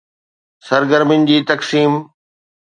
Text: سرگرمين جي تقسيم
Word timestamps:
سرگرمين 0.67 1.21
جي 1.27 1.37
تقسيم 1.51 1.91